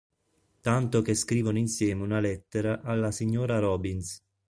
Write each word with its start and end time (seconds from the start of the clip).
Tanto 0.61 1.03
che 1.03 1.13
scrivono 1.13 1.59
insieme 1.59 2.01
una 2.01 2.19
lettera 2.19 2.81
alla 2.81 3.11
signora 3.11 3.59
Robins. 3.59 4.19